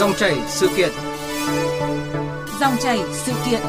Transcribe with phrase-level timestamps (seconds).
[0.00, 0.92] Dòng chảy sự kiện.
[2.60, 3.60] Dòng chảy sự kiện.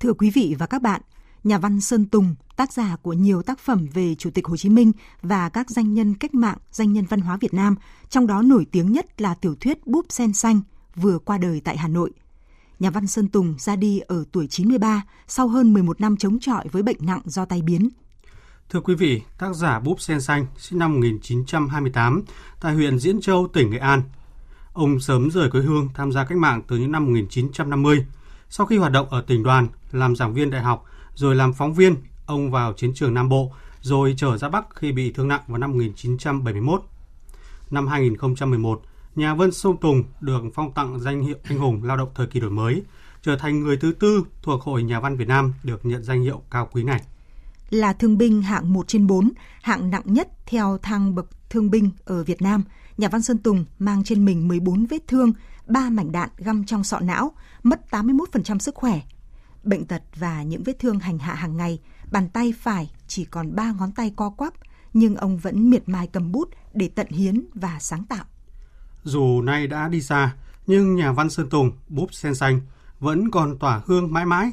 [0.00, 1.00] Thưa quý vị và các bạn,
[1.44, 4.68] nhà văn Sơn Tùng, tác giả của nhiều tác phẩm về Chủ tịch Hồ Chí
[4.68, 7.76] Minh và các danh nhân cách mạng, danh nhân văn hóa Việt Nam,
[8.08, 10.60] trong đó nổi tiếng nhất là tiểu thuyết Búp Sen Xanh,
[10.96, 12.12] vừa qua đời tại Hà Nội.
[12.78, 16.64] Nhà văn Sơn Tùng ra đi ở tuổi 93 sau hơn 11 năm chống chọi
[16.72, 17.88] với bệnh nặng do tai biến.
[18.70, 22.22] Thưa quý vị, tác giả Búp Sen Xanh sinh năm 1928
[22.60, 24.02] tại huyện Diễn Châu, tỉnh Nghệ An.
[24.72, 28.06] Ông sớm rời quê hương tham gia cách mạng từ những năm 1950.
[28.50, 31.74] Sau khi hoạt động ở tỉnh đoàn, làm giảng viên đại học, rồi làm phóng
[31.74, 31.96] viên,
[32.26, 35.58] ông vào chiến trường Nam Bộ, rồi trở ra Bắc khi bị thương nặng vào
[35.58, 36.82] năm 1971.
[37.70, 38.82] Năm 2011,
[39.16, 42.40] nhà văn Sông Tùng được phong tặng danh hiệu anh hùng lao động thời kỳ
[42.40, 42.82] đổi mới,
[43.22, 46.42] trở thành người thứ tư thuộc Hội Nhà văn Việt Nam được nhận danh hiệu
[46.50, 47.00] cao quý này.
[47.70, 49.30] Là thương binh hạng 1 trên 4,
[49.62, 52.62] hạng nặng nhất theo thang bậc thương binh ở Việt Nam,
[52.96, 55.32] nhà văn Sơn Tùng mang trên mình 14 vết thương,
[55.66, 57.32] 3 mảnh đạn găm trong sọ não,
[57.62, 59.00] mất 81% sức khỏe.
[59.64, 63.54] Bệnh tật và những vết thương hành hạ hàng ngày, bàn tay phải chỉ còn
[63.56, 64.52] 3 ngón tay co quắp,
[64.92, 68.24] nhưng ông vẫn miệt mài cầm bút để tận hiến và sáng tạo.
[69.06, 70.34] Dù nay đã đi xa,
[70.66, 72.60] nhưng nhà văn Sơn Tùng, búp sen xanh,
[73.00, 74.50] vẫn còn tỏa hương mãi mãi.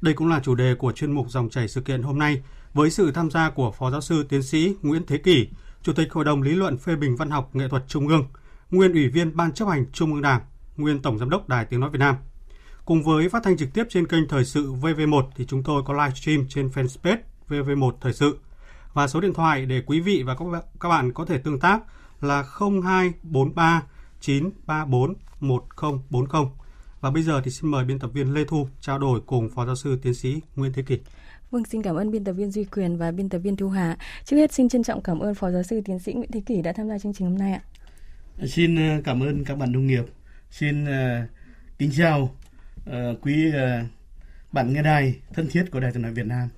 [0.00, 2.42] Đây cũng là chủ đề của chuyên mục dòng chảy sự kiện hôm nay,
[2.74, 5.48] với sự tham gia của Phó Giáo sư Tiến sĩ Nguyễn Thế Kỷ,
[5.82, 8.24] Chủ tịch Hội đồng Lý luận phê bình văn học nghệ thuật Trung ương,
[8.70, 10.40] nguyên Ủy viên Ban chấp hành Trung ương Đảng,
[10.76, 12.16] nguyên Tổng Giám đốc Đài Tiếng Nói Việt Nam.
[12.84, 15.94] Cùng với phát thanh trực tiếp trên kênh Thời sự VV1 thì chúng tôi có
[15.94, 18.38] live stream trên fanpage VV1 Thời sự.
[18.92, 20.36] Và số điện thoại để quý vị và
[20.80, 21.80] các bạn có thể tương tác
[22.20, 22.44] là
[22.82, 23.82] 0243
[24.20, 26.42] 934 1040.
[27.00, 29.66] Và bây giờ thì xin mời biên tập viên Lê Thu trao đổi cùng Phó
[29.66, 30.98] Giáo sư Tiến sĩ Nguyễn Thế Kỷ.
[31.50, 33.96] Vâng, xin cảm ơn biên tập viên Duy Quyền và biên tập viên Thu Hà.
[34.24, 36.62] Trước hết xin trân trọng cảm ơn Phó Giáo sư Tiến sĩ Nguyễn Thế Kỷ
[36.62, 37.62] đã tham gia chương trình hôm nay ạ.
[38.46, 40.04] Xin ờ, cảm ơn các bạn đồng nghiệp.
[40.50, 40.88] Xin uh,
[41.78, 42.34] kính chào
[42.90, 43.86] uh, quý uh,
[44.52, 46.48] bạn nghe đài thân thiết của Đài tiếng nói Việt Nam.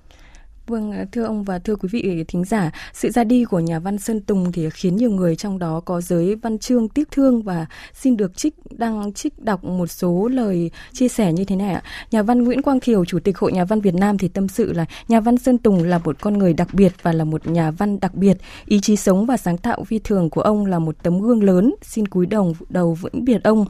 [0.67, 3.79] Vâng, à, thưa ông và thưa quý vị thính giả, sự ra đi của nhà
[3.79, 7.41] văn Sơn Tùng thì khiến nhiều người trong đó có giới văn chương tiếc thương
[7.41, 11.73] và xin được trích đăng trích đọc một số lời chia sẻ như thế này
[11.73, 11.83] ạ.
[12.11, 14.73] Nhà văn Nguyễn Quang Thiều, Chủ tịch Hội Nhà văn Việt Nam thì tâm sự
[14.73, 17.71] là nhà văn Sơn Tùng là một con người đặc biệt và là một nhà
[17.71, 18.37] văn đặc biệt.
[18.65, 21.75] Ý chí sống và sáng tạo phi thường của ông là một tấm gương lớn,
[21.81, 23.65] xin cúi đầu đầu vĩnh biệt ông.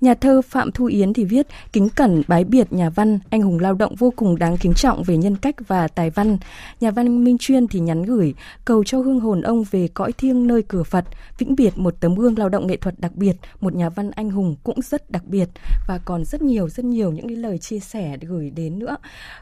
[0.00, 3.58] Nhà thơ Phạm Thu Yến thì viết kính cẩn bái biệt nhà văn, anh hùng
[3.58, 6.38] lao động vô cùng đáng kính trọng về nhân cách và tài văn.
[6.80, 8.34] Nhà văn Minh Chuyên thì nhắn gửi
[8.64, 11.04] cầu cho hương hồn ông về cõi thiêng nơi cửa Phật,
[11.38, 14.30] vĩnh biệt một tấm gương lao động nghệ thuật đặc biệt, một nhà văn anh
[14.30, 15.48] hùng cũng rất đặc biệt
[15.88, 18.96] và còn rất nhiều rất nhiều những cái lời chia sẻ gửi đến nữa.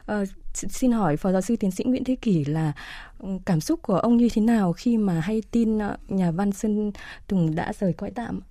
[0.05, 0.23] À,
[0.53, 2.73] xin hỏi phó giáo sư tiến sĩ Nguyễn Thế Kỷ là
[3.19, 6.51] ừ, cảm xúc của ông như thế nào khi mà hay tin ờ, nhà văn
[6.51, 6.91] Sơn
[7.27, 8.41] Tùng đã rời cõi tạm?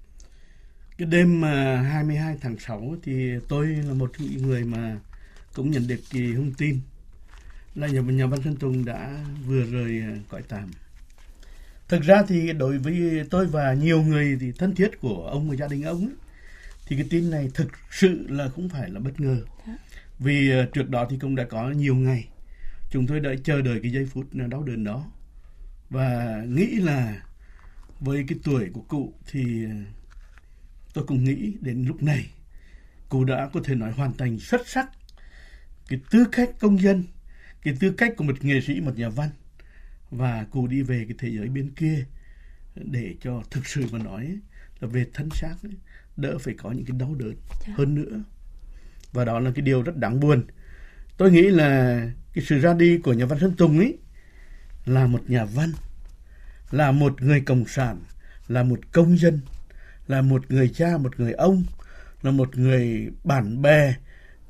[0.99, 4.99] Cái đêm mà 22 tháng 6 thì tôi là một người mà
[5.55, 6.81] cũng nhận được kỳ thông tin
[7.75, 10.71] là nhà, nhà văn Sơn Tùng đã vừa rời à, cõi tạm.
[11.88, 15.56] Thực ra thì đối với tôi và nhiều người thì thân thiết của ông và
[15.56, 16.15] gia đình ông ấy,
[16.87, 19.37] thì cái tin này thực sự là không phải là bất ngờ.
[20.19, 22.28] Vì à, trước đó thì cũng đã có nhiều ngày
[22.91, 25.04] chúng tôi đã chờ đợi cái giây phút đau đớn đó
[25.91, 27.22] và nghĩ là
[28.00, 29.84] với cái tuổi của cụ thì à,
[30.94, 32.27] tôi cũng nghĩ đến lúc này
[33.09, 34.91] cụ đã có thể nói hoàn thành xuất sắc
[35.88, 37.05] cái tư cách công dân
[37.65, 39.28] cái tư cách của một nghệ sĩ một nhà văn.
[40.10, 42.04] Và cụ đi về cái thế giới bên kia
[42.75, 44.38] để cho thực sự mà nói
[44.81, 45.72] là về thân xác ấy,
[46.16, 47.34] đỡ phải có những cái đau đớn
[47.66, 47.75] dạ.
[47.77, 48.22] hơn nữa.
[49.12, 50.44] Và đó là cái điều rất đáng buồn.
[51.16, 52.00] Tôi nghĩ là
[52.33, 53.99] cái sự ra đi của nhà văn Sơn Tùng ấy
[54.84, 55.72] là một nhà văn
[56.71, 58.00] là một người cộng sản
[58.49, 59.41] là một công dân
[60.09, 61.65] là một người cha, một người ông,
[62.22, 63.94] là một người bạn bè,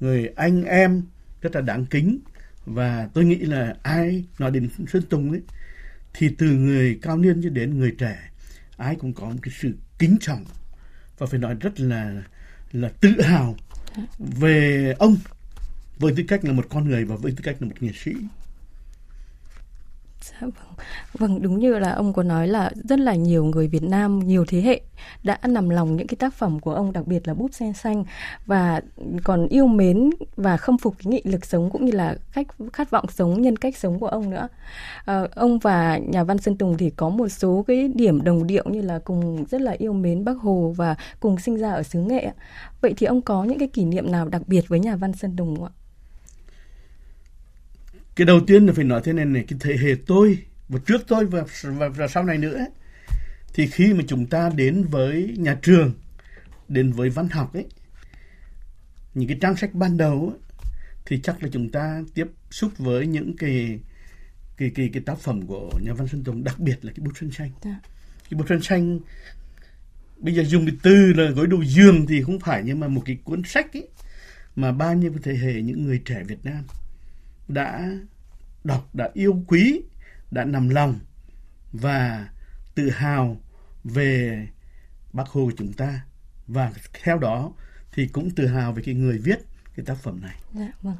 [0.00, 1.02] người anh em
[1.42, 2.18] rất là đáng kính.
[2.66, 5.40] Và tôi nghĩ là ai nói đến Sơn Tùng ấy,
[6.14, 8.30] thì từ người cao niên cho đến người trẻ,
[8.76, 10.44] ai cũng có một cái sự kính trọng
[11.18, 12.22] và phải nói rất là
[12.72, 13.56] là tự hào
[14.18, 15.16] về ông,
[15.98, 18.12] với tư cách là một con người và với tư cách là một nghệ sĩ.
[20.30, 20.52] Dạ vâng.
[21.18, 24.44] Vâng, đúng như là ông có nói là rất là nhiều người Việt Nam, nhiều
[24.48, 24.80] thế hệ
[25.22, 28.04] đã nằm lòng những cái tác phẩm của ông, đặc biệt là Búp Sen Xanh
[28.46, 28.80] và
[29.24, 32.90] còn yêu mến và khâm phục cái nghị lực sống cũng như là khách khát
[32.90, 34.48] vọng sống, nhân cách sống của ông nữa.
[35.04, 38.64] À, ông và nhà văn Sơn Tùng thì có một số cái điểm đồng điệu
[38.66, 42.00] như là cùng rất là yêu mến Bác Hồ và cùng sinh ra ở xứ
[42.00, 42.30] Nghệ.
[42.80, 45.36] Vậy thì ông có những cái kỷ niệm nào đặc biệt với nhà văn Sơn
[45.36, 45.72] Tùng không ạ?
[48.16, 50.38] Cái đầu tiên là phải nói thế này này cái thế hệ tôi
[50.68, 52.66] và trước tôi và, và, và sau này nữa
[53.54, 55.92] thì khi mà chúng ta đến với nhà trường
[56.68, 57.66] đến với văn học ấy
[59.14, 60.38] những cái trang sách ban đầu ấy,
[61.06, 63.78] thì chắc là chúng ta tiếp xúc với những cái
[64.56, 67.12] cái cái cái tác phẩm của nhà văn Sơn Tùng đặc biệt là cái bút
[67.20, 67.80] sơn xanh Dạ.
[68.30, 69.00] cái bút sơn xanh
[70.18, 73.02] bây giờ dùng cái từ là gối đầu giường thì không phải nhưng mà một
[73.04, 73.88] cái cuốn sách ấy
[74.56, 76.64] mà bao nhiêu thế hệ những người trẻ Việt Nam
[77.48, 77.90] đã
[78.64, 79.82] đọc đã yêu quý
[80.30, 80.98] đã nằm lòng
[81.72, 82.28] và
[82.74, 83.40] tự hào
[83.84, 84.46] về
[85.12, 86.00] bác Hồ của chúng ta
[86.46, 87.52] và theo đó
[87.92, 89.38] thì cũng tự hào về cái người viết
[89.76, 90.36] cái tác phẩm này.
[90.54, 90.96] Dạ, vâng.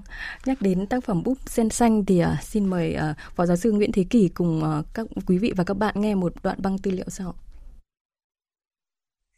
[0.46, 3.72] Nhắc đến tác phẩm búp sen xanh thì uh, xin mời uh, Phó Giáo sư
[3.72, 6.78] Nguyễn Thế Kỷ cùng uh, các quý vị và các bạn nghe một đoạn băng
[6.78, 7.34] tư liệu sau.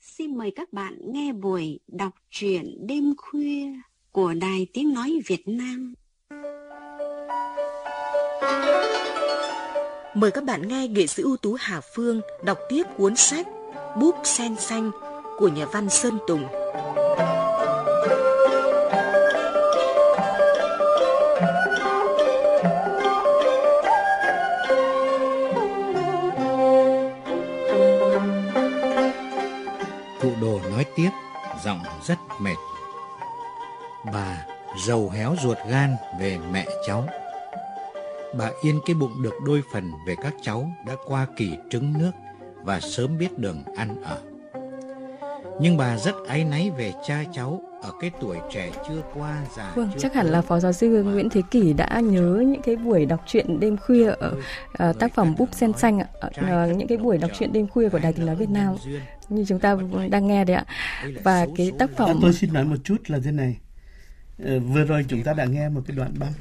[0.00, 3.72] Xin mời các bạn nghe buổi đọc truyện đêm khuya
[4.12, 5.94] của Đài Tiếng Nói Việt Nam.
[10.14, 13.46] Mời các bạn nghe nghệ sĩ ưu tú Hà Phương đọc tiếp cuốn sách
[13.96, 14.90] Búp sen xanh
[15.38, 16.46] của nhà văn Sơn Tùng.
[30.20, 31.10] Cụ đồ nói tiếp,
[31.64, 32.56] giọng rất mệt.
[34.12, 34.46] Bà
[34.86, 37.08] giàu héo ruột gan về mẹ cháu.
[38.34, 42.10] Bà yên cái bụng được đôi phần về các cháu đã qua kỳ trứng nước
[42.64, 44.18] và sớm biết đường ăn ở.
[45.60, 49.72] Nhưng bà rất áy náy về cha cháu ở cái tuổi trẻ chưa qua già
[49.76, 52.76] Vâng, chưa chắc hẳn là Phó Giáo sư Nguyễn Thế Kỷ đã nhớ những cái
[52.76, 54.36] buổi đọc truyện đêm khuya ở
[54.90, 56.06] uh, tác phẩm Búp Sen Xanh ạ.
[56.20, 58.76] Ờ, những cái buổi đọc truyện đêm khuya của Đài Tiếng Nói Việt Nam
[59.28, 59.76] như chúng ta
[60.10, 60.64] đang nghe đấy ạ.
[61.24, 63.56] Và cái tác À, phẩm tôi xin nói một chút là thế này.
[64.44, 66.32] Ờ, vừa rồi chúng ta đã nghe một cái đoạn băng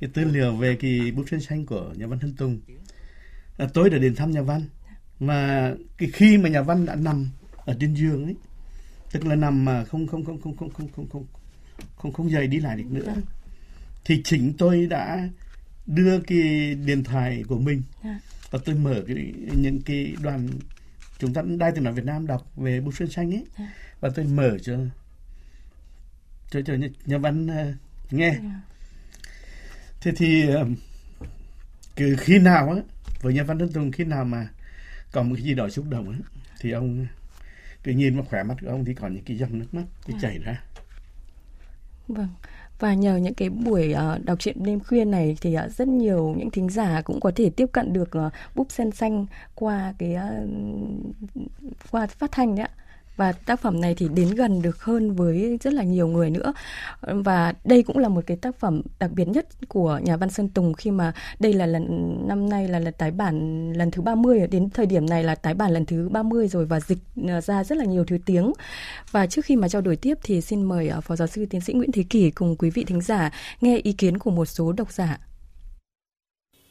[0.00, 2.60] cái tư liệu về cái bút sen xanh của nhà văn Thân Tùng.
[3.58, 4.62] À, tôi đã đến thăm nhà văn
[5.20, 7.28] mà cái khi mà nhà văn đã nằm
[7.66, 8.34] ở trên giường ấy
[9.12, 11.26] tức là nằm mà không không không không không không không không
[11.96, 13.14] không không dậy đi lại được nữa
[14.04, 15.28] thì chính tôi đã
[15.86, 18.20] đưa cái điện thoại của mình Dạ.
[18.50, 20.48] và tôi mở cái những cái đoàn
[21.18, 23.72] chúng ta đài tiếng nói Việt Nam đọc về bút sơn xanh ấy Dạ.
[24.00, 24.76] và tôi mở cho
[26.50, 26.74] cho cho
[27.06, 27.72] nhà, văn ờ,
[28.10, 28.38] nghe
[30.00, 30.46] thế thì
[31.96, 32.76] cứ khi nào á
[33.20, 34.48] với nhà văn Tân Tùng khi nào mà
[35.12, 36.18] có một cái gì đó xúc động á
[36.60, 37.06] thì ông
[37.84, 40.16] cứ nhìn vào khỏe mắt của ông thì có những cái dòng nước mắt cái
[40.20, 40.62] chảy ra
[42.08, 42.28] Vâng.
[42.78, 46.34] Và nhờ những cái buổi ờ, đọc truyện đêm khuya này thì ờ, rất nhiều
[46.38, 50.16] những thính giả cũng có thể tiếp cận được ờ, búp sen xanh qua cái
[51.90, 52.70] qua phát thanh đấy ạ.
[53.18, 56.52] Và tác phẩm này thì đến gần được hơn với rất là nhiều người nữa.
[57.00, 60.48] Và đây cũng là một cái tác phẩm đặc biệt nhất của nhà văn Sơn
[60.48, 64.46] Tùng khi mà đây là lần, năm nay là lần tái bản lần thứ 30
[64.46, 66.98] đến thời điểm này là tái bản lần thứ 30 rồi và dịch
[67.28, 68.52] à, ra rất là nhiều thứ tiếng.
[69.10, 71.60] Và trước khi mà trao đổi tiếp thì xin mời à, Phó Giáo sư Tiến
[71.60, 73.30] sĩ Nguyễn Thế Kỷ cùng quý vị thính giả
[73.60, 75.18] nghe ý kiến của một số độc giả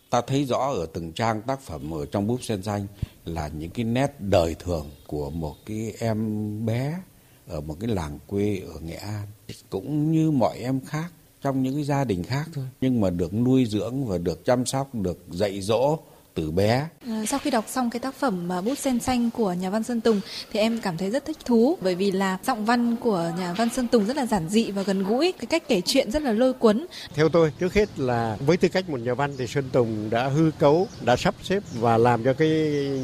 [0.09, 2.87] ta thấy rõ ở từng trang tác phẩm ở trong búp sen xanh
[3.25, 6.99] là những cái nét đời thường của một cái em bé
[7.47, 9.27] ở một cái làng quê ở Nghệ An.
[9.69, 11.11] Cũng như mọi em khác,
[11.41, 12.65] trong những cái gia đình khác thôi.
[12.81, 15.99] Nhưng mà được nuôi dưỡng và được chăm sóc, được dạy dỗ
[16.37, 19.53] từ bé À, Sau khi đọc xong cái tác phẩm à, Bút sen xanh của
[19.53, 22.65] nhà văn Sơn Tùng thì em cảm thấy rất thích thú bởi vì là giọng
[22.65, 25.63] văn của nhà văn Sơn Tùng rất là giản dị và gần gũi, cái cách
[25.67, 26.85] kể chuyện rất là lôi cuốn.
[27.13, 30.27] Theo tôi, trước hết là với tư cách một nhà văn thì Sơn Tùng đã
[30.27, 32.49] hư cấu, đã sắp xếp và làm cho cái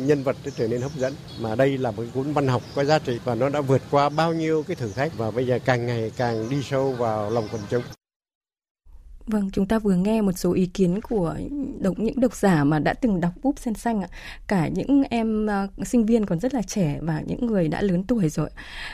[0.06, 1.14] nhân vật trở nên hấp dẫn.
[1.40, 4.10] Mà đây là một cuốn văn học có giá trị và nó đã vượt qua
[4.10, 7.48] bao nhiêu cái thử thách và bây giờ càng ngày càng đi sâu vào lòng
[7.52, 7.84] quần chúng.
[9.28, 11.36] Vâng, chúng ta vừa nghe một số ý kiến của
[11.80, 14.08] độc những độc giả mà đã từng đọc búp sen xanh ạ.
[14.48, 18.04] Cả những em ờ, sinh viên còn rất là trẻ và những người đã lớn
[18.04, 18.50] tuổi rồi.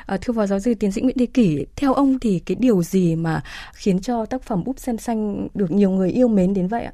[0.06, 2.84] Ờ, thưa Phó Giáo sư Tiến sĩ Nguyễn Thế Kỷ, theo ông thì cái điều
[2.84, 3.44] gì mà
[3.74, 6.94] khiến cho tác phẩm búp sen xanh được nhiều người yêu mến đến vậy ạ?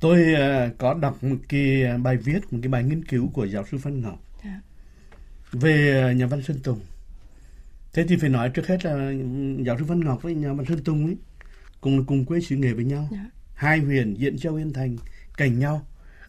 [0.00, 3.64] tôi ờ, có đọc một cái bài viết một cái bài nghiên cứu của giáo
[3.70, 4.60] sư Phan Ngọc Dạ.
[5.52, 6.80] về nhà văn Sơn Tùng
[7.92, 9.16] thế thì phải nói trước hết là ừ,
[9.66, 11.16] giáo sư Văn Ngọc với nhà văn Sơn Tùng ấy
[11.84, 13.26] cùng cùng quê xứ nghệ với nhau Dạ.
[13.54, 14.96] hai huyền Diễn Châu Yên Thành
[15.36, 15.86] cạnh nhau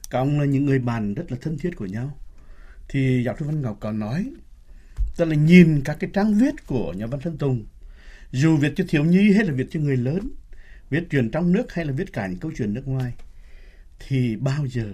[0.09, 2.17] các ông là những người bạn rất là thân thiết của nhau
[2.89, 4.31] thì giáo sư Văn Ngọc có nói
[5.17, 7.65] tức là nhìn các cái trang viết của nhà văn Sơn Tùng
[8.31, 10.29] dù viết cho thiếu nhi hay là viết cho người lớn
[10.89, 13.13] viết chuyện trong nước hay là viết cả những câu chuyện nước ngoài
[13.99, 14.93] thì bao giờ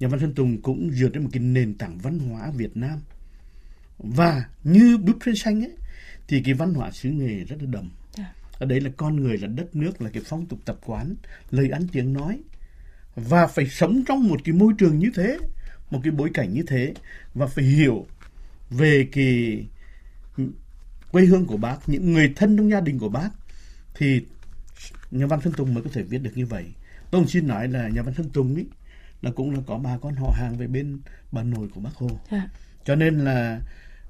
[0.00, 3.00] nhà văn Sơn Tùng cũng dựa trên một cái nền tảng văn hóa Việt Nam
[3.98, 5.72] và như bức tranh xanh ấy
[6.28, 7.90] thì cái văn hóa xứ nghề rất là đậm.
[8.58, 11.14] Ở đấy là con người là đất nước là cái phong tục tập quán
[11.50, 12.40] lời ăn tiếng nói.
[13.16, 15.38] Và phải sống trong một cái môi trường như thế
[15.90, 16.94] một cái bối cảnh như thế
[17.34, 18.06] và phải hiểu
[18.70, 19.64] về cái
[21.12, 23.30] quê hương của bác những người thân trong gia đình của bác
[23.94, 24.24] thì
[25.10, 26.64] nhà văn Sơn Tùng mới có thể viết được như vậy.
[27.10, 28.66] Tôi xin nói là nhà văn Sơn Tùng ấy
[29.22, 31.00] là cũng là có bà con họ hàng về bên
[31.32, 32.20] bà nội của bác Hồ.
[32.30, 32.48] À.
[32.84, 33.60] cho nên là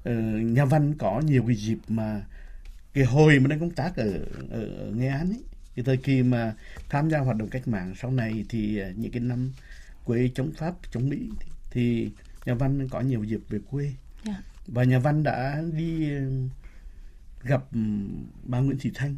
[0.09, 0.13] uh,
[0.43, 2.21] nhà văn có nhiều cái dịp mà
[2.99, 4.11] cái hồi mà đang công tác ở,
[4.49, 5.43] ở, ở Nghệ An ấy
[5.75, 6.53] cái thời kỳ mà
[6.89, 9.51] tham gia hoạt động cách mạng sau này thì uh, những cái năm
[10.05, 12.11] quê chống Pháp chống Mỹ thì, thì
[12.45, 13.97] nhà văn có nhiều dịp về quê yeah.
[14.25, 14.41] Dạ.
[14.67, 16.09] và nhà văn đã đi
[17.43, 17.63] gặp
[18.43, 19.15] bà Nguyễn Thị Thanh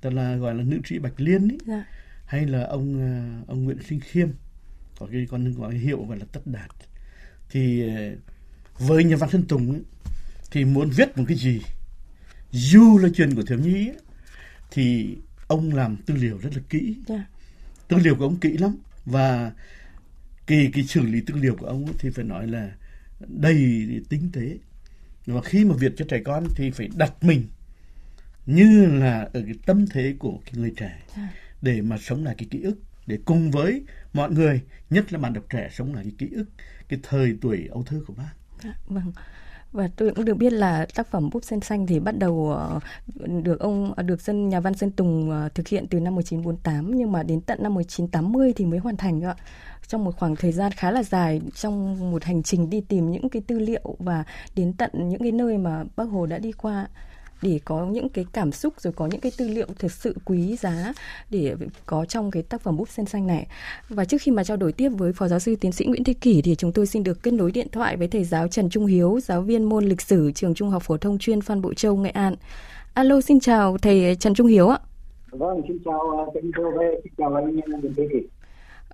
[0.00, 1.60] tức là gọi là nữ sĩ Bạch Liên ấy yeah.
[1.66, 1.84] Dạ.
[2.26, 3.00] hay là ông
[3.46, 4.28] ông Nguyễn Sinh Khiêm
[4.98, 6.70] có cái con gọi hiệu gọi là tất đạt
[7.50, 7.90] thì
[8.78, 9.82] với nhà văn Sơn Tùng ấy,
[10.50, 11.60] thì muốn viết một cái gì
[12.50, 13.96] dù là chuyện của thiếu nhi ấy,
[14.70, 17.06] thì ông làm tư liệu rất là kỹ yeah.
[17.08, 17.24] Dạ.
[17.88, 19.52] tư liệu của ông kỹ lắm và
[20.46, 22.70] kỳ cái xử lý tư liệu của ông ấy, thì phải nói là
[23.26, 24.58] đầy tinh tế
[25.26, 27.46] và khi mà viết cho trẻ con thì phải đặt mình
[28.46, 31.16] như là ở cái tâm thế của cái người trẻ yeah.
[31.16, 31.28] Dạ.
[31.62, 35.32] để mà sống lại cái ký ức để cùng với mọi người nhất là bạn
[35.32, 36.46] đọc trẻ sống lại cái ký ức
[36.88, 38.32] cái thời tuổi ấu thơ của bác.
[38.62, 39.12] À, vâng.
[39.72, 42.80] Và tôi cũng được biết là tác phẩm Búp Sen Xanh thì bắt đầu ờ,
[43.42, 46.90] được ông ờ, được dân, nhà văn Sơn Tùng ờ, thực hiện từ năm 1948
[46.96, 49.34] nhưng mà đến tận năm 1980 thì mới hoàn thành ạ.
[49.86, 53.28] Trong một khoảng thời gian khá là dài, trong một hành trình đi tìm những
[53.28, 54.24] cái tư liệu và
[54.56, 56.86] đến tận những cái nơi mà Bác Hồ đã đi qua
[57.42, 60.56] để có những cái cảm xúc rồi có những cái tư liệu thực sự quý
[60.56, 60.92] giá
[61.30, 61.54] để
[61.86, 63.46] có trong cái tác phẩm búp sen xanh này.
[63.88, 66.12] Và trước khi mà trao đổi tiếp với Phó Giáo sư Tiến sĩ Nguyễn Thế
[66.12, 68.86] Kỷ thì chúng tôi xin được kết nối điện thoại với thầy giáo Trần Trung
[68.86, 71.96] Hiếu, giáo viên môn lịch sử trường Trung học phổ thông chuyên Phan Bội Châu,
[71.96, 72.34] Nghệ An.
[72.94, 74.78] Alo, xin chào thầy Trần Trung Hiếu ạ.
[75.30, 76.52] Vâng, xin chào ờ, Trần
[77.02, 78.37] xin chào anh Nguyễn Thế Kỷ.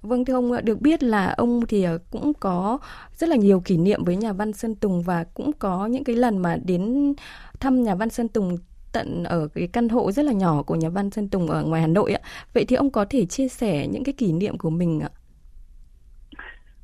[0.04, 2.78] Vâng thưa ông, được biết là ông thì ờ, cũng có
[3.12, 6.16] rất là nhiều kỷ niệm với nhà văn Sơn Tùng và cũng có những cái
[6.16, 7.14] lần mà đến
[7.60, 8.56] thăm nhà văn Sơn Tùng
[8.92, 11.80] tận ở cái căn hộ rất là nhỏ của nhà văn Sơn Tùng ở ngoài
[11.80, 12.20] Hà Nội ạ.
[12.54, 15.10] Vậy thì ông có thể chia sẻ những cái kỷ niệm của mình ạ?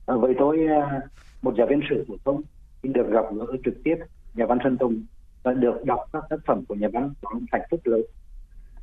[0.06, 1.00] À, vậy tôi à,
[1.42, 2.42] một giáo viên sử phổ thông
[2.82, 3.96] được gặp gỡ trực tiếp
[4.34, 5.06] nhà văn Sơn Tùng
[5.42, 8.00] và được đọc các tác phẩm của nhà văn có hạnh phúc lớn.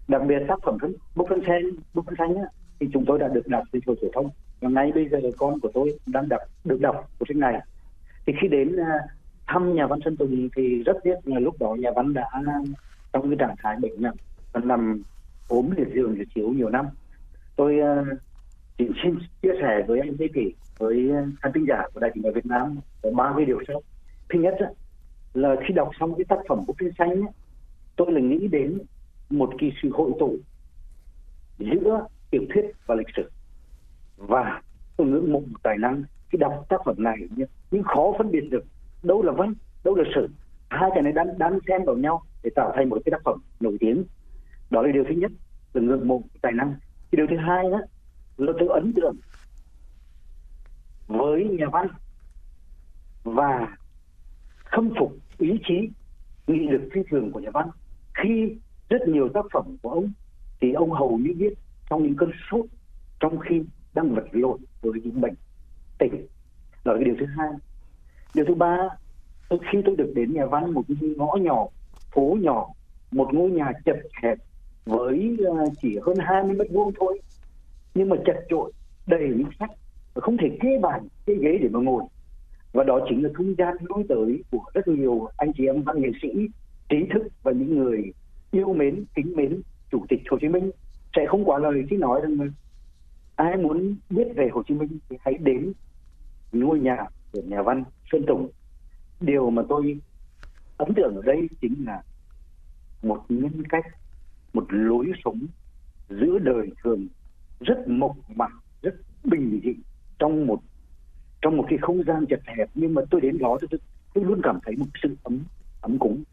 [0.07, 0.77] Đặc biệt tác phẩm
[1.15, 2.35] bút Phân Sen, Bút Phân Xanh
[2.79, 4.29] thì chúng tôi đã được đọc từ phổ thông.
[4.61, 7.61] Và ngay bây giờ con của tôi đang đọc được đọc của sách này.
[8.25, 8.99] Thì khi đến à,
[9.47, 12.29] thăm nhà văn Sơn Tùng thì rất tiếc là lúc đó nhà văn đã
[13.13, 14.15] trong cái trạng thái bệnh nặng
[14.53, 15.01] và nằm
[15.47, 16.85] ốm liệt giường liệt chiếu nhiều năm.
[17.55, 18.03] Tôi à,
[18.77, 22.11] chỉ xin chia sẻ với anh Thế Kỷ với à, khán thính giả của đài
[22.13, 23.81] truyền hình Việt Nam có ba cái điều sau.
[24.29, 24.55] Thứ nhất
[25.33, 27.25] là khi đọc xong cái tác phẩm của Phi Xanh
[27.95, 28.79] tôi là nghĩ đến
[29.29, 30.37] một kỳ sự hội tụ
[31.57, 33.31] giữa tiểu thuyết và lịch sử.
[34.17, 34.61] Và
[34.97, 37.17] tôi ngưỡng mộ tài năng khi đọc tác phẩm này
[37.71, 38.65] nhưng khó phân biệt được
[39.03, 39.53] đâu là văn,
[39.83, 40.27] đâu là sử.
[40.69, 43.39] Hai cái này đang đang xen vào nhau để tạo thành một cái tác phẩm
[43.59, 44.03] nổi tiếng.
[44.69, 45.31] Đó là điều thứ nhất
[45.73, 46.75] là ngưỡng mộ tài năng.
[47.11, 47.81] Cái điều thứ hai đó,
[48.37, 49.15] là tôi ấn tượng
[51.07, 51.87] với nhà văn
[53.23, 53.77] và
[54.63, 55.89] khâm phục ý chí,
[56.47, 57.69] nghị lực phi thường của nhà văn
[58.13, 58.57] khi
[58.89, 60.11] rất nhiều tác phẩm của ông
[60.61, 61.53] thì ông hầu như viết
[61.89, 62.65] trong những cơn sốt
[63.19, 63.63] trong khi
[63.93, 65.33] đang vật lộn với những bệnh
[65.99, 66.27] tỉnh
[66.85, 67.49] đó là cái điều thứ hai.
[68.33, 68.77] Điều thứ ba
[69.49, 71.67] tôi khi tôi được đến nhà văn một cái ngõ nhỏ
[72.11, 72.67] phố nhỏ
[73.11, 74.37] một ngôi nhà chật hẹp
[74.85, 77.19] với ờ, chỉ hơn 20 mét vuông thôi
[77.95, 78.71] nhưng mà chật chội,
[79.07, 79.71] đầy những sách
[80.13, 82.03] và không thể kê bàn kê ghế để mà ngồi.
[82.73, 86.01] Và đó chính là không gian lui tới của rất nhiều anh chị em văn
[86.01, 86.29] nghệ sĩ
[86.89, 88.11] trí thức và những người
[88.51, 89.61] yêu mến kính mến
[89.91, 90.71] chủ tịch Hồ Chí Minh
[91.15, 92.49] sẽ không quá lời khi nói rằng
[93.35, 95.73] ai muốn biết về Hồ Chí Minh thì hãy đến
[96.51, 96.97] ngôi nhà
[97.31, 98.49] của nhà văn Sơn Tùng.
[99.19, 99.99] Điều mà tôi
[100.77, 102.03] ấn tượng ở đây chính là
[103.03, 103.85] một nhân cách,
[104.53, 105.39] một lối sống
[106.09, 107.07] giữa đời thường
[107.59, 108.51] rất mộc mạc,
[108.81, 109.73] rất bình dị
[110.19, 110.59] trong một
[111.41, 113.79] trong một cái không gian chật hẹp nhưng mà tôi đến đó tôi,
[114.13, 115.39] tôi luôn cảm thấy một sự ấm
[115.81, 116.23] ấm cúng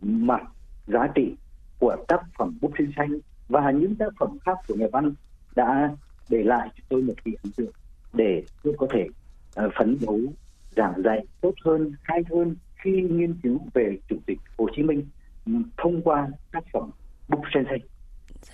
[0.00, 0.38] mà
[0.86, 1.34] giá trị
[1.78, 3.18] của tác phẩm bút sinh xanh
[3.48, 5.14] và những tác phẩm khác của nhà văn
[5.56, 5.96] đã
[6.28, 7.72] để lại cho tôi một cái ấn tượng
[8.12, 9.06] để tôi có thể
[9.66, 10.18] uh, phấn đấu
[10.76, 15.06] giảng dạy tốt hơn hay hơn khi nghiên cứu về chủ tịch Hồ Chí Minh
[15.46, 16.90] ừ, thông qua tác phẩm
[17.28, 17.80] bút sen xanh.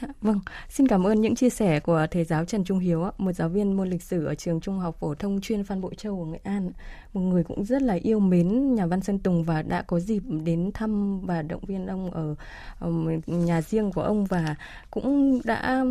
[0.01, 3.33] Dạ, vâng, xin cảm ơn những chia sẻ của thầy giáo Trần Trung Hiếu, một
[3.33, 6.23] giáo viên môn lịch sử ở trường Trung học phổ thông chuyên Phan Bội Châu
[6.23, 6.73] ở Nghệ An.
[7.13, 10.23] Một người cũng rất là yêu mến nhà văn Sơn Tùng và đã có dịp
[10.45, 12.35] đến thăm và động viên ông ở,
[12.79, 12.91] ở
[13.27, 14.55] nhà riêng của ông và
[14.91, 15.85] cũng đã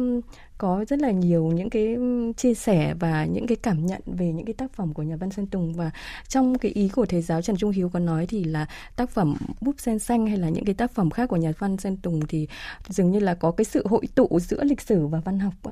[0.57, 1.95] có rất là nhiều những cái
[2.37, 5.31] chia sẻ và những cái cảm nhận về những cái tác phẩm của nhà văn
[5.31, 5.73] Sơn Tùng.
[5.73, 5.91] Và
[6.27, 9.35] trong cái ý của thầy giáo Trần Trung Hiếu có nói thì là tác phẩm
[9.61, 12.19] búp sen xanh hay là những cái tác phẩm khác của nhà văn Sơn Tùng
[12.27, 12.47] thì
[12.89, 15.71] dường như là có cái sự hội tụ giữa lịch sử và văn học ạ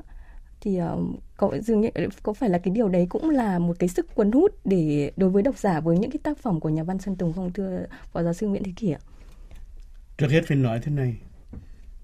[0.62, 1.90] thì uh, có dường như
[2.24, 5.30] có phải là cái điều đấy cũng là một cái sức cuốn hút để đối
[5.30, 7.86] với độc giả với những cái tác phẩm của nhà văn Sơn Tùng không thưa
[8.12, 9.00] phó giáo sư Nguyễn Thế Kỷ ạ?
[10.18, 11.16] Trước hết phải nói thế này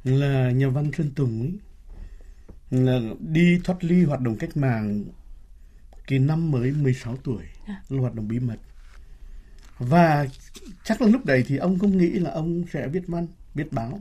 [0.04, 1.52] là nhà văn Sơn Tùng ấy
[2.70, 5.04] là đi thoát ly hoạt động cách mạng
[6.08, 7.82] cái năm mới 16 tuổi à.
[7.90, 8.58] là hoạt động bí mật
[9.80, 10.28] và
[10.84, 14.00] chắc là lúc đấy thì ông không nghĩ là ông sẽ viết văn viết báo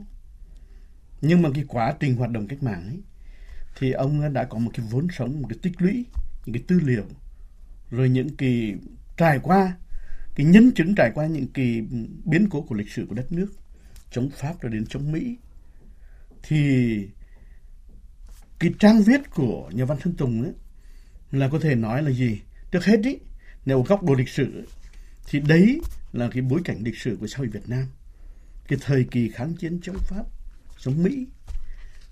[1.21, 2.99] nhưng mà cái quá trình hoạt động cách mạng ấy
[3.79, 6.05] thì ông đã có một cái vốn sống một cái tích lũy
[6.45, 7.05] những cái tư liệu
[7.91, 8.75] rồi những cái
[9.17, 9.77] trải qua
[10.35, 11.81] cái nhân chứng trải qua những cái
[12.25, 13.47] biến cố của lịch sử của đất nước
[14.11, 15.37] chống pháp rồi đến chống mỹ
[16.43, 17.09] thì
[18.59, 20.53] cái trang viết của nhà văn Sơn Tùng ấy,
[21.31, 22.41] là có thể nói là gì?
[22.71, 23.17] Trước hết ý,
[23.65, 24.67] nếu góc độ lịch sử
[25.25, 25.81] thì đấy
[26.13, 27.85] là cái bối cảnh lịch sử của xã hội Việt Nam.
[28.67, 30.23] Cái thời kỳ kháng chiến chống Pháp,
[30.77, 31.27] chống Mỹ.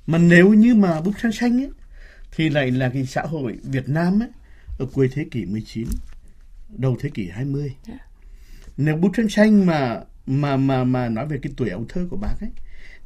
[0.07, 1.71] Mà nếu như mà bức tranh xanh ấy,
[2.35, 4.29] thì lại là cái xã hội Việt Nam ấy,
[4.79, 5.87] ở cuối thế kỷ 19,
[6.69, 7.61] đầu thế kỷ 20.
[7.61, 7.75] Yeah.
[7.87, 8.07] Dạ.
[8.77, 12.17] Nếu bức tranh xanh mà mà mà mà nói về cái tuổi ấu thơ của
[12.17, 12.49] bác ấy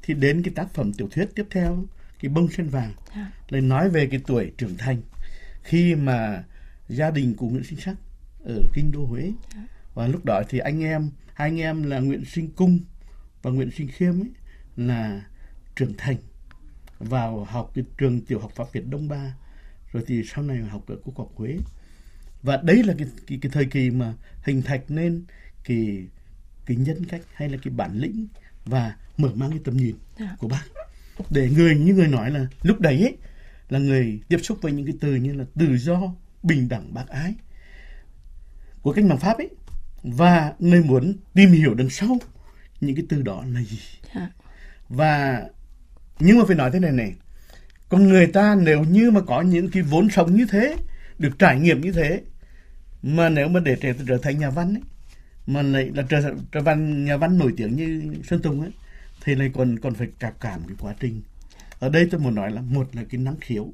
[0.02, 1.86] thì đến cái tác phẩm tiểu thuyết tiếp theo
[2.20, 3.32] cái bông sen vàng à.
[3.50, 5.02] lại nói về cái tuổi trưởng thành
[5.64, 6.44] khi mà
[6.90, 7.96] gia đình của Nguyễn Sinh Sắc
[8.44, 9.68] ở kinh đô Huế à.
[9.94, 12.80] và lúc đó thì anh em hai anh em là Nguyễn Sinh Cung
[13.42, 14.32] và Nguyễn Sinh Khiêm ấy
[14.78, 15.22] là
[15.76, 16.18] trưởng thành
[17.00, 19.36] vào học cái trường tiểu học Pháp Việt Đông Ba.
[19.94, 21.58] Rồi thì sau này học ở Quốc học Huế.
[22.44, 24.14] Và đấy là cái, cái cái thời kỳ mà
[24.44, 25.24] hình thành nên
[25.64, 26.08] cái
[26.66, 28.28] cái nhân cách hay là cái bản lĩnh
[28.66, 30.36] và mở mang cái tầm nhìn à.
[30.40, 30.64] của bác.
[31.30, 33.18] Để người như người nói là lúc đấy ấy,
[33.70, 37.08] là người tiếp xúc với những cái từ như là tự do bình đẳng bác
[37.08, 37.36] ái
[38.82, 39.50] của cách mạng pháp ấy.
[40.04, 42.18] Và người muốn tìm hiểu đằng sau
[42.82, 43.80] những cái từ đó là gì.
[44.16, 44.30] Dạ.
[44.90, 45.44] và
[46.20, 47.14] nhưng mà phải nói thế này này.
[47.90, 50.76] Con người ta nếu như mà có những cái vốn sống như thế
[51.20, 52.22] được trải nghiệm như thế
[53.04, 54.82] mà nếu mà để trở, trở thành nhà văn ấy
[55.48, 58.72] mà lại là trở, trở văn nhà văn nổi tiếng như sơn tùng ấy
[59.24, 61.22] thì lại còn còn phải cả cảm cái quá trình.
[61.80, 63.74] Ở đây tôi muốn nói là một là cái năng khiếu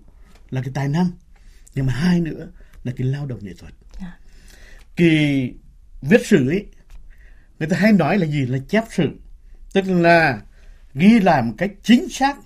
[0.49, 1.09] là cái tài năng
[1.75, 2.47] nhưng mà hai nữa
[2.83, 3.73] là cái lao động nghệ thuật.
[3.99, 4.17] À.
[4.95, 5.53] cái
[6.01, 6.65] viết sử ấy
[7.59, 8.45] người ta hay nói là gì?
[8.45, 9.09] Là chép sử.
[9.73, 10.41] Tức là
[10.95, 12.37] ghi làm cách chính xác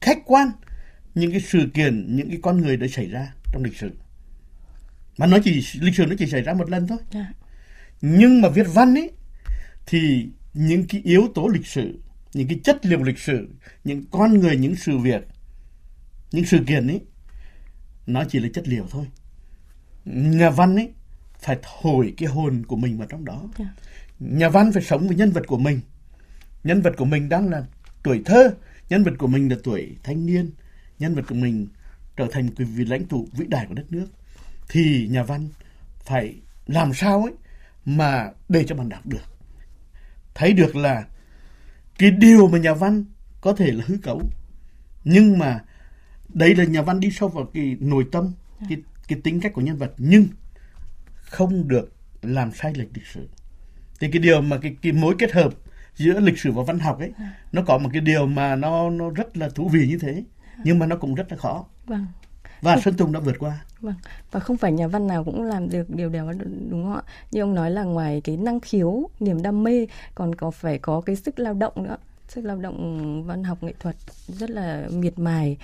[0.00, 0.50] khách quan
[1.14, 3.90] những cái sự kiện những cái con người đã xảy ra trong lịch sử
[5.18, 7.32] mà nó chỉ lịch sử nó chỉ xảy ra một lần thôi à.
[8.00, 9.10] nhưng mà viết văn ấy
[9.86, 11.98] thì những cái yếu tố lịch sử
[12.34, 13.48] những cái chất liệu lịch sử
[13.84, 15.22] những con người những sự việc
[16.32, 17.00] những sự kiện ấy
[18.06, 19.06] nó chỉ là chất liệu thôi
[20.04, 20.92] nhà văn ấy
[21.38, 23.52] phải thổi cái hồn của mình vào trong đó yeah.
[23.58, 23.66] Dạ.
[24.18, 25.80] nhà văn phải sống với nhân vật của mình
[26.64, 27.64] nhân vật của mình đang là
[28.04, 28.54] tuổi thơ,
[28.88, 30.50] nhân vật của mình là tuổi thanh niên,
[30.98, 31.68] nhân vật của mình
[32.16, 34.06] trở thành một vị lãnh tụ vĩ đại của đất nước,
[34.68, 35.48] thì nhà văn
[36.04, 36.34] phải
[36.66, 37.32] làm sao ấy
[37.84, 39.24] mà để cho bạn đọc được?
[40.34, 41.04] Thấy được là
[41.98, 43.04] cái điều mà nhà văn
[43.40, 44.22] có thể là hư cấu,
[45.04, 45.60] nhưng mà
[46.28, 48.32] đấy là nhà văn đi sâu vào cái nội tâm,
[48.68, 50.26] cái cái tính cách của nhân vật, nhưng
[51.14, 53.28] không được làm sai lệch lịch sử.
[54.00, 55.54] Thì cái điều mà cái cái mối kết hợp
[55.96, 57.12] giữa lịch sử và văn học ấy
[57.52, 60.24] nó có một cái điều mà nó nó rất là thú vị như thế
[60.64, 62.06] nhưng mà nó cũng rất là khó vâng
[62.64, 63.64] và Sơn Tùng đã vượt qua.
[63.80, 63.94] Vâng.
[64.30, 66.32] Và không phải nhà văn nào cũng làm được điều đó
[66.70, 67.02] đúng không ạ?
[67.30, 71.00] Như ông nói là ngoài cái năng khiếu, niềm đam mê còn có phải có
[71.00, 71.96] cái sức lao động nữa
[72.28, 73.96] sức lao động văn học nghệ thuật
[74.28, 75.56] rất là miệt mài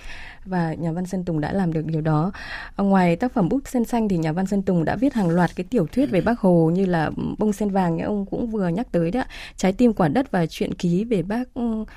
[0.44, 2.33] và nhà văn Sơn Tùng đã làm được điều đó.
[2.77, 5.51] Ngoài tác phẩm Búp sen xanh thì nhà văn Sơn Tùng đã viết hàng loạt
[5.57, 8.68] cái tiểu thuyết về Bác Hồ như là Bông sen vàng như ông cũng vừa
[8.68, 9.23] nhắc tới đó,
[9.57, 11.88] Trái tim quả đất và truyện ký về bác uh,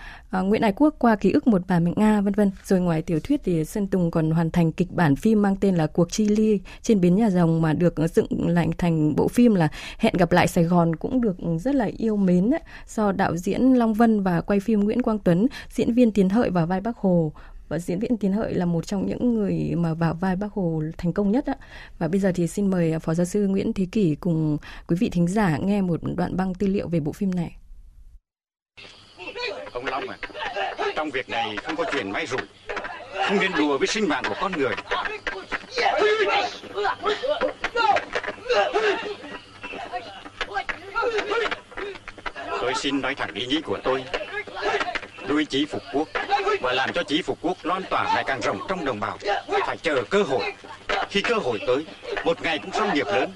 [0.44, 2.52] Nguyễn Ái Quốc qua ký ức một bà mẹ Nga vân vân.
[2.66, 5.76] Rồi ngoài tiểu thuyết thì Sơn Tùng còn hoàn thành kịch bản phim mang tên
[5.76, 9.56] là Cuộc chi ly trên bến nhà rồng mà được dựng lại thành bộ phim
[9.56, 13.38] là Hẹn gặp lại Sài Gòn cũng được rất là yêu mến ấy, do đạo
[13.38, 16.82] diễn Long Vân và quay phim Nguyễn Quang Tuấn, diễn viên Tiến Hợi vào vai
[16.82, 17.34] Bác Hồ
[17.70, 20.84] và diễn viên Tiến Hợi là một trong những người mà vào vai Bác Hồ
[20.98, 21.56] thành công nhất á.
[22.00, 24.96] Và bây giờ thì xin mời à, Phó Giáo sư Nguyễn Thế Kỷ cùng quý
[25.00, 27.56] vị thính giả nghe một đoạn băng tư liệu về bộ phim này.
[29.74, 30.18] Ông Long à,
[30.96, 32.42] Trong việc này không có chuyện may rủi,
[33.28, 34.76] không nên đùa với sinh mạng của con người.
[42.62, 44.04] Tôi xin nói thẳng ý nghĩ của tôi.
[45.28, 46.08] Nuôi chí phục quốc
[46.62, 49.18] và làm cho chí phục quốc loan tỏa ngày càng rộng trong đồng bào.
[49.66, 50.54] Phải chờ cơ hội.
[51.10, 51.86] Khi cơ hội tới,
[52.26, 53.32] một ngày cũng xong nghiệp lớn.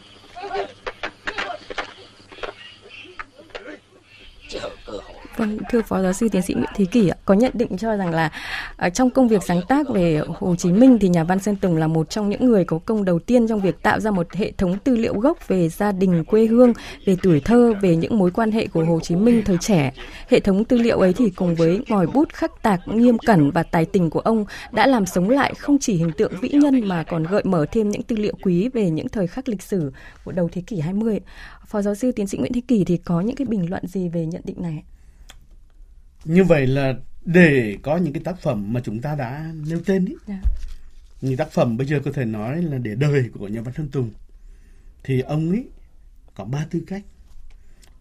[4.49, 5.01] Chờ cơ hội.
[5.37, 8.13] Vâng, thưa Phó Giáo sư Tiến sĩ Nguyễn Thế Kỷ có nhận định cho rằng
[8.13, 8.31] là
[8.77, 11.77] À, trong công việc sáng tác về Hồ Chí Minh thì nhà văn Sơn Tùng
[11.77, 14.51] là một trong những người có công đầu tiên trong việc tạo ra một hệ
[14.51, 16.73] thống tư liệu gốc về gia đình quê hương,
[17.05, 19.93] về tuổi thơ, về những mối quan hệ của Hồ Chí Minh thời trẻ.
[20.29, 23.63] Hệ thống tư liệu ấy thì cùng với ngòi bút khắc tạc nghiêm cẩn và
[23.63, 27.03] tài tình của ông đã làm sống lại không chỉ hình tượng vĩ nhân mà
[27.03, 29.91] còn gợi mở thêm những tư liệu quý về những thời khắc lịch sử
[30.23, 31.19] của đầu thế kỷ 20.
[31.67, 34.09] Phó giáo sư tiến sĩ Nguyễn Thế Kỳ thì có những cái bình luận gì
[34.09, 34.83] về nhận định này?
[36.27, 36.93] như vậy là
[37.27, 40.15] để có những cái tác phẩm mà chúng ta đã nêu tên ý.
[40.27, 40.41] Yeah.
[40.43, 40.51] Dạ.
[41.21, 43.89] những tác phẩm bây giờ có thể nói là để đời của nhà văn Sơn
[43.89, 44.11] Tùng
[45.03, 45.67] thì ông ấy
[46.35, 47.03] có ba tư cách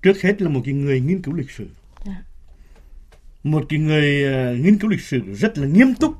[0.02, 1.72] trước hết là một cái người nghiên cứu lịch sử yeah.
[2.06, 2.22] Dạ.
[3.42, 6.14] một cái người uh, nghiên cứu lịch sử rất là nghiêm túc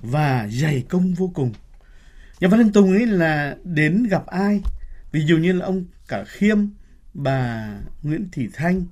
[0.00, 1.52] và dày công vô cùng
[2.40, 4.60] nhà văn Sơn Tùng ấy là đến gặp ai
[5.12, 6.58] ví dụ như là ông cả khiêm
[7.14, 7.68] bà
[8.02, 8.84] Nguyễn Thị Thanh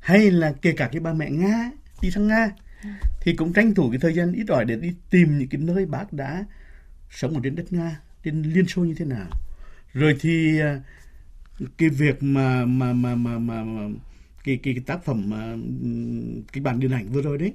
[0.00, 1.70] hay là kể cả cái bà mẹ Nga
[2.00, 2.50] đi sang Nga
[3.20, 5.86] thì cũng tranh thủ cái thời gian ít ỏi để đi tìm những cái nơi
[5.86, 6.44] bác đã
[7.10, 9.26] sống ở trên đất Nga trên Liên Xô như thế nào
[9.94, 10.80] rồi thì à,
[11.78, 13.88] cái việc mà mà mà mà mà, mà
[14.44, 15.56] cái, cái cái tác phẩm mà
[16.52, 17.54] cái bản điện ảnh vừa rồi đấy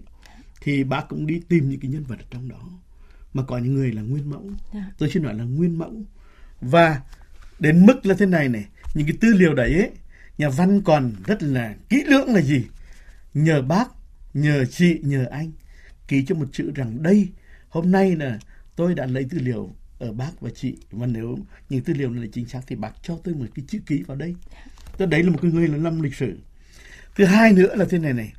[0.62, 2.70] thì bác cũng đi tìm những cái nhân vật ở trong đó
[3.34, 4.50] mà có những người là nguyên mẫu.
[4.74, 4.92] Dạ.
[4.98, 5.94] tôi xin nói là nguyên mẫu
[6.62, 7.02] và
[7.60, 9.92] đến mức là thế này này những cái tư liệu đấy ấy,
[10.38, 12.66] nhà văn còn rất là kỹ lưỡng là gì
[13.34, 13.90] nhờ bác
[14.34, 15.52] nhờ chị nhờ anh.
[16.08, 17.30] Ký cho một chữ rằng đây
[17.70, 18.40] hôm nay là
[18.76, 20.78] tôi đã lấy tư liệu ở bác và chị.
[20.92, 21.38] Và nếu
[21.70, 24.04] những tư liệu này là chính xác thì bác cho tôi một cái chữ ký
[24.08, 24.36] vào đây.
[24.98, 26.38] Tôi đấy là một cái người là làm lịch sử.
[27.16, 28.34] Thứ hai nữa là thế này này.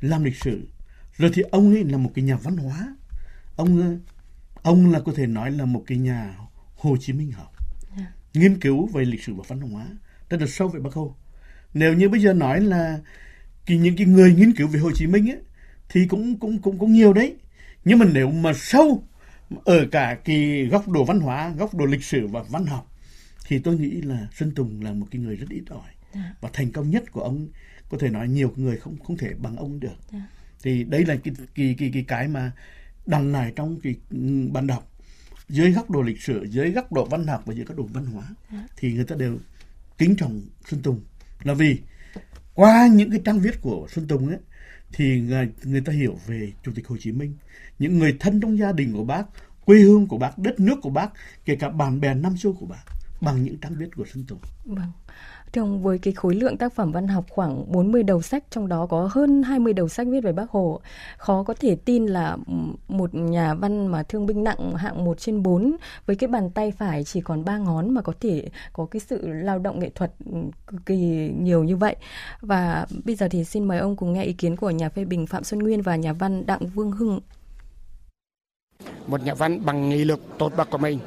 [0.00, 0.68] Làm lịch sử.
[1.16, 2.96] Rồi thì ông ấy là một cái nhà văn hóa.
[3.56, 4.00] Ông
[4.62, 6.34] ông là có thể nói là một cái nhà
[6.76, 7.52] Hồ Chí Minh học
[7.96, 8.08] yeah.
[8.34, 8.40] Dạ.
[8.40, 9.86] nghiên cứu về lịch sử và văn hóa.
[10.30, 11.16] Rất là sâu về Bắc Hồ.
[11.74, 12.98] Nếu như bây giờ nói là
[13.70, 15.38] cái những cái người nghiên cứu về Hồ Chí Minh ấy,
[15.88, 17.36] thì cũng cũng cũng cũng nhiều đấy
[17.84, 19.04] nhưng mà nếu mà sâu
[19.64, 22.92] ở cả cái góc độ văn hóa góc độ lịch sử và văn học
[23.46, 26.34] thì tôi nghĩ là Xuân Tùng là một cái người rất ít ỏi dạ.
[26.40, 27.48] và thành công nhất của ông
[27.88, 29.96] có thể nói nhiều người không không thể bằng ông được.
[30.12, 30.28] Dạ.
[30.62, 32.52] thì đây là cái cái cái cái cái mà
[33.06, 33.94] đằng này trong cái
[34.52, 34.92] ban đọc
[35.48, 38.06] dưới góc độ lịch sử dưới góc độ văn học và dưới góc độ văn
[38.06, 38.24] hóa.
[38.52, 38.66] Dạ.
[38.76, 39.38] thì người ta đều
[39.98, 41.00] kính trọng Xuân Tùng
[41.42, 41.78] là vì
[42.60, 44.38] qua những cái trang viết của Xuân Tùng ấy
[44.92, 47.36] thì người, người ta hiểu về Chủ tịch Hồ Chí Minh,
[47.78, 49.22] những người thân trong gia đình của bác,
[49.64, 51.10] quê hương của bác, đất nước của bác,
[51.44, 52.82] kể cả bạn bè năm xưa của bác
[53.20, 54.38] bằng những trang viết của Xuân Tùng.
[54.64, 54.92] Vâng
[55.52, 58.86] trong với cái khối lượng tác phẩm văn học khoảng 40 đầu sách, trong đó
[58.86, 60.80] có hơn 20 đầu sách viết về Bác Hồ,
[61.16, 62.36] khó có thể tin là
[62.88, 66.70] một nhà văn mà thương binh nặng hạng 1 trên 4 với cái bàn tay
[66.70, 70.12] phải chỉ còn ba ngón mà có thể có cái sự lao động nghệ thuật
[70.66, 70.96] cực kỳ
[71.38, 71.96] nhiều như vậy.
[72.40, 75.26] Và bây giờ thì xin mời ông cùng nghe ý kiến của nhà phê bình
[75.26, 77.20] Phạm Xuân Nguyên và nhà văn Đặng Vương Hưng.
[79.06, 80.98] Một nhà văn bằng nghị lực tốt bậc của mình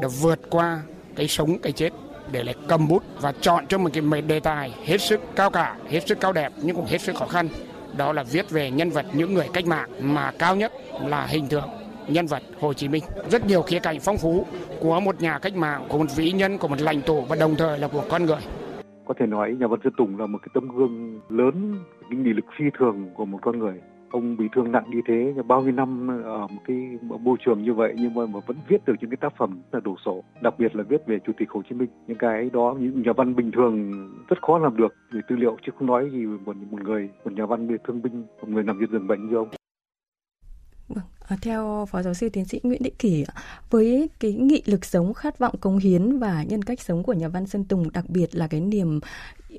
[0.00, 0.82] đã vượt qua
[1.16, 1.90] cái sống cái chết
[2.32, 5.76] để lại cầm bút và chọn cho một cái đề tài hết sức cao cả,
[5.88, 7.48] hết sức cao đẹp nhưng cũng hết sức khó khăn.
[7.96, 10.72] Đó là viết về nhân vật những người cách mạng mà cao nhất
[11.06, 11.68] là hình tượng
[12.08, 13.04] nhân vật Hồ Chí Minh.
[13.30, 14.46] Rất nhiều khía cạnh phong phú
[14.80, 17.54] của một nhà cách mạng, của một vĩ nhân, của một lãnh tụ và đồng
[17.56, 18.40] thời là của con người.
[19.06, 22.30] Có thể nói nhà văn Sơn Tùng là một cái tấm gương lớn, cái nghị
[22.32, 23.80] lực phi thường của một con người
[24.12, 26.76] ông bị thương nặng như thế bao nhiêu năm ở một cái
[27.20, 29.80] môi trường như vậy nhưng mà, mà vẫn viết được những cái tác phẩm là
[29.80, 31.88] đủ sổ đặc biệt là viết về chủ tịch hồ chí minh.
[32.06, 33.92] Những cái đó những nhà văn bình thường
[34.28, 37.32] rất khó làm được về tư liệu chứ không nói gì một một người một
[37.32, 39.48] nhà văn bị thương binh một người nằm trên giường bệnh như ông.
[40.88, 43.24] Vâng, à, theo Phó Giáo sư Tiến sĩ Nguyễn Định Kỷ,
[43.70, 47.28] với cái nghị lực sống, khát vọng cống hiến và nhân cách sống của nhà
[47.28, 49.00] văn Sơn Tùng, đặc biệt là cái niềm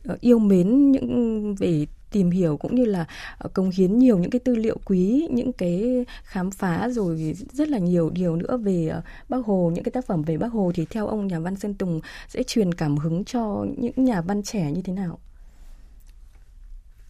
[0.08, 3.06] ờ, yêu mến những về tìm hiểu cũng như là
[3.38, 7.70] ờ, cống hiến nhiều những cái tư liệu quý, những cái khám phá rồi rất
[7.70, 10.72] là nhiều điều nữa về ờ, Bác Hồ, những cái tác phẩm về Bác Hồ
[10.76, 14.44] thì theo ông nhà văn Sơn Tùng sẽ truyền cảm hứng cho những nhà văn
[14.44, 15.20] trẻ như thế nào?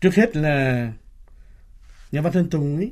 [0.01, 0.91] Trước hết là
[2.11, 2.91] nhà văn Sơn Tùng ấy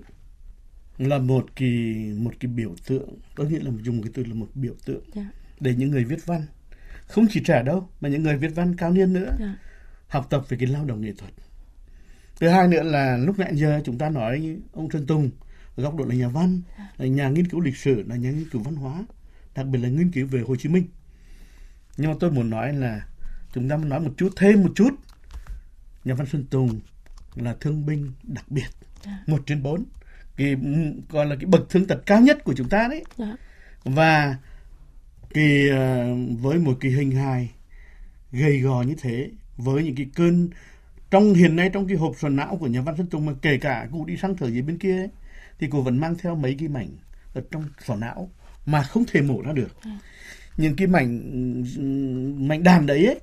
[0.97, 1.69] là một cái
[2.17, 5.15] một cái biểu tượng có nghĩa là dùng cái từ là một biểu tượng yeah.
[5.15, 5.27] Dạ.
[5.59, 6.45] để những người viết văn
[7.07, 9.39] không chỉ trẻ đâu mà những người viết văn cao niên nữa yeah.
[9.39, 9.55] Dạ.
[10.07, 11.31] học tập về cái lao động nghệ thuật
[12.41, 15.29] thứ hai nữa là lúc nãy giờ chúng ta nói ông Trần Tùng
[15.75, 16.61] góc độ là nhà văn
[16.97, 19.03] là nhà nghiên cứu lịch sử là nhà nghiên cứu văn hóa
[19.55, 20.87] đặc biệt là nghiên cứu về Hồ Chí Minh.
[21.97, 23.05] Nhưng mà tôi muốn nói là
[23.53, 24.89] chúng ta muốn nói một chút thêm một chút.
[26.05, 26.79] Nhà văn Xuân Tùng
[27.35, 28.67] là thương binh đặc biệt
[29.27, 29.85] một trên bốn
[30.37, 30.55] cái
[31.09, 33.03] gọi là cái bậc thương tật cao nhất của chúng ta đấy.
[33.83, 34.37] Và
[35.29, 37.51] cái ờ, với một cái hình hài
[38.31, 40.49] gầy gò như thế với những cái cơn
[41.11, 43.57] trong hiện nay trong cái hộp sọ não của nhà văn Xuân Tùng mà kể
[43.57, 45.09] cả cụ đi sang thở dưới bên kia ấy,
[45.59, 46.89] thì cụ vẫn mang theo mấy cái mảnh
[47.33, 48.29] ở trong sọ não
[48.65, 49.77] mà không thể mổ ra được.
[50.57, 51.21] Những cái mảnh
[52.47, 53.19] mảnh đàn đấy ấy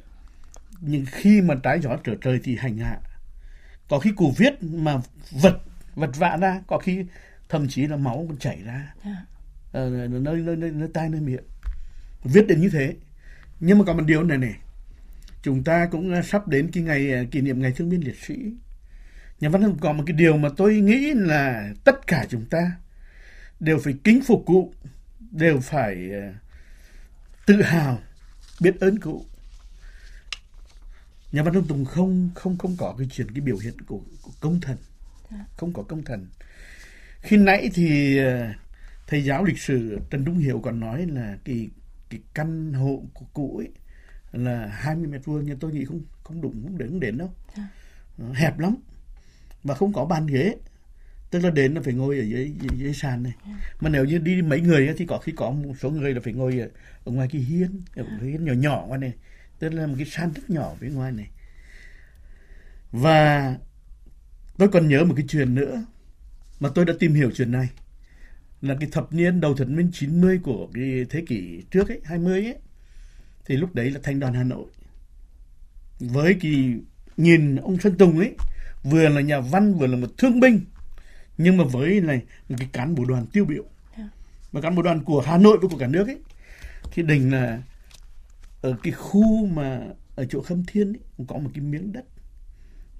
[0.80, 2.98] nhưng khi mà trái gió trở trời thì hành hạ.
[3.88, 5.60] Có khi cụ viết mà vật
[5.94, 7.04] vật vã ra có khi
[7.48, 8.94] thậm chí là máu còn chảy ra.
[9.72, 11.44] Ở nơi nơi nơi, nơi tai nơi miệng.
[12.24, 12.94] Viết đến như thế.
[13.60, 14.54] Nhưng mà có một điều này này
[15.42, 18.16] chúng ta cũng à, sắp đến cái ngày à, kỷ niệm ngày thương binh liệt
[18.26, 18.34] sĩ.
[19.40, 22.72] Nhà văn có một cái điều mà tôi nghĩ là tất cả chúng ta
[23.60, 24.74] đều phải kính phục cụ
[25.30, 26.34] đều phải à,
[27.46, 27.98] tự hào
[28.60, 29.24] biết ơn cụ.
[31.32, 34.32] Nhà văn hùng Tùng không không không có cái chuyện cái biểu hiện của, của
[34.40, 34.76] công thần
[35.56, 36.26] không có công thần.
[37.20, 38.18] Khi nãy thì
[39.06, 41.68] thầy giáo lịch sử Trần Trung hiệu còn nói là cái
[42.10, 43.68] cái căn hộ của cụ ấy
[44.32, 47.34] là 20 mét vuông nhưng tôi nghĩ không không đủ không đến đến đâu.
[48.34, 48.76] Hẹp lắm.
[49.64, 50.56] Và không có bàn ghế.
[51.30, 53.32] Tức là đến là phải ngồi ở dưới dưới, dưới sàn này.
[53.80, 56.32] Mà nếu như đi mấy người thì có khi có một số người là phải
[56.32, 56.68] ngồi ở,
[57.04, 59.12] ở ngoài cái hiên ở cái hiên nhỏ nhỏ ngoài này.
[59.58, 61.30] Tức là một cái sàn rất nhỏ phía ngoài này.
[62.92, 63.56] Và
[64.58, 65.84] tôi còn nhớ một cái chuyện nữa
[66.60, 67.68] mà tôi đã tìm hiểu chuyện này.
[68.62, 72.44] Là cái thập niên đầu thập niên 90 của cái thế kỷ trước ấy, 20
[72.44, 72.56] ấy
[73.48, 74.66] thì lúc đấy là thành đoàn Hà Nội.
[75.98, 76.74] Với cái
[77.16, 78.34] nhìn ông Xuân Tùng ấy
[78.82, 80.60] vừa là nhà văn vừa là một thương binh
[81.38, 83.64] nhưng mà với này một cái cán bộ đoàn tiêu biểu.
[84.52, 86.18] Và cán bộ đoàn của Hà Nội và của cả nước ấy.
[86.92, 87.62] Thì đình là
[88.62, 89.80] ở cái khu mà
[90.16, 92.04] ở chỗ Khâm Thiên ấy, cũng có một cái miếng đất.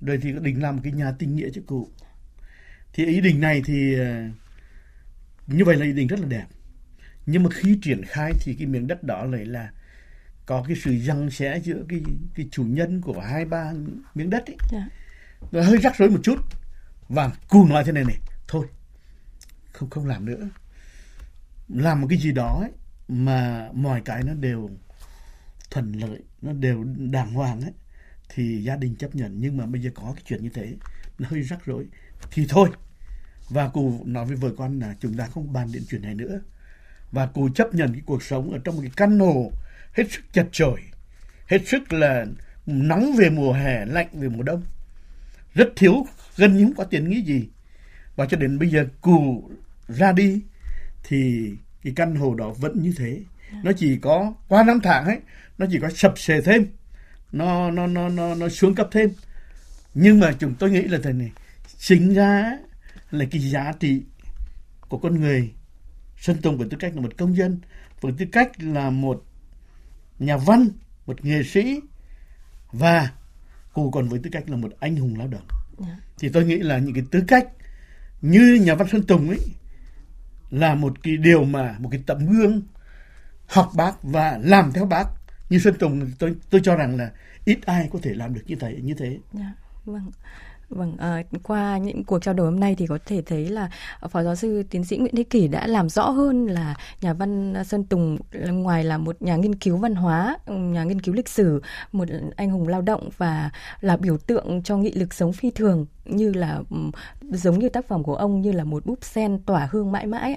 [0.00, 1.88] Rồi thì đình làm một cái nhà tình nghĩa cho cụ.
[2.92, 4.22] Thì ý định này thì ờ,
[5.46, 6.46] như vậy là ý định rất là đẹp.
[7.26, 9.70] Nhưng mà khi triển khai thì cái miếng đất đó lại là
[10.48, 12.00] có cái sự răng xé giữa cái
[12.34, 13.72] cái chủ nhân của hai ba
[14.14, 14.56] miếng đất ấy.
[14.72, 14.84] Yeah.
[15.52, 16.36] Nó hơi rắc rối một chút.
[17.08, 18.16] Và cụ nói thế này này
[18.48, 18.66] thôi
[19.72, 20.48] không không làm nữa.
[21.68, 22.70] Làm một cái gì đó ấy,
[23.08, 24.70] mà mọi cái nó đều
[25.70, 27.72] thuận lợi nó đều đàng hoàng ấy
[28.28, 29.34] thì gia đình chấp nhận.
[29.40, 30.74] Nhưng mà bây giờ có cái chuyện như thế
[31.18, 31.86] nó hơi rắc rối.
[32.30, 32.68] Thì thôi.
[33.48, 36.40] Và cụ nói với vợ con là chúng ta không bàn đến chuyện này nữa.
[37.12, 39.52] Và cụ chấp nhận cái cuộc sống ở trong một cái căn hộ
[39.92, 40.80] hết sức chật chội.
[41.46, 42.26] Hết sức là
[42.66, 44.62] nóng về mùa hè, lạnh về mùa đông.
[45.54, 47.48] Rất thiếu gần như không có tiền nghĩ gì.
[48.16, 49.50] Và cho đến bây giờ cụ
[49.88, 50.42] ra đi,
[51.04, 51.50] thì
[51.84, 53.20] cái căn hộ đó vẫn như thế.
[53.62, 55.18] Nó chỉ có qua năm tháng ấy,
[55.58, 56.66] nó chỉ có sập sệ thêm.
[57.32, 59.10] Nó nó nó nó nó xuống cấp thêm.
[59.94, 61.30] Nhưng mà chúng tôi nghĩ là thế này,
[61.78, 62.58] chính ra
[63.10, 64.02] là cái giá trị
[64.88, 65.52] của con người.
[66.20, 67.60] Sơn Tùng với tư cách là một công dân,
[68.00, 69.24] với tư cách là một
[70.18, 70.68] nhà văn
[71.06, 71.80] một nghệ sĩ
[72.72, 73.10] và
[73.72, 75.90] cụ còn với tư cách là một anh hùng lao động yeah.
[75.90, 76.04] Dạ.
[76.18, 77.48] thì tôi nghĩ là những cái tư cách
[78.22, 79.40] như nhà văn Sơn Tùng ấy
[80.50, 82.62] là một cái điều mà một cái tấm gương
[83.46, 85.04] học bác và làm theo bác
[85.50, 87.10] như Sơn Tùng tôi tôi cho rằng là
[87.44, 89.08] ít ai có thể làm được như thế như thế.
[89.08, 89.52] Yeah, dạ,
[89.84, 90.10] vâng.
[90.68, 94.08] Vâng, à, qua những cuộc trao đổi hôm nay thì có thể thấy là ờ,
[94.08, 97.54] Phó Giáo sư Tiến sĩ Nguyễn Thế Kỷ đã làm rõ hơn là nhà văn
[97.64, 101.62] Sơn Tùng ngoài là một nhà nghiên cứu văn hóa, nhà nghiên cứu lịch sử,
[101.92, 103.50] một anh hùng lao động và
[103.80, 106.62] là biểu tượng cho nghị lực sống phi thường như là
[107.20, 110.36] giống như tác phẩm của ông như là một búp sen tỏa hương mãi mãi.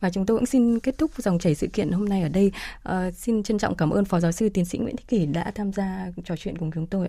[0.00, 2.52] Và chúng tôi cũng xin kết thúc dòng chảy sự kiện hôm nay ở đây.
[2.82, 5.52] À, xin trân trọng cảm ơn Phó Giáo sư Tiến sĩ Nguyễn Thế Kỷ đã
[5.54, 7.08] tham gia trò chuyện cùng chúng tôi.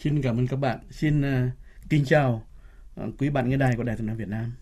[0.00, 0.78] Xin cảm ơn các bạn.
[0.90, 1.52] Xin uh,
[1.90, 2.42] kính chào
[2.94, 4.52] ờ, quý bạn nghe đài của Đài Tiếng nói Việt Nam.